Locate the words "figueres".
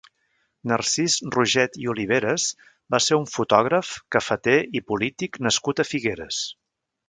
5.95-6.45